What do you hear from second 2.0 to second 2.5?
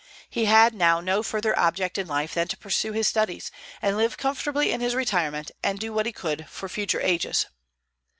life than